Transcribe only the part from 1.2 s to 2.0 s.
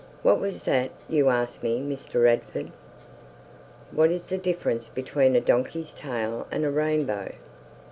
asked me,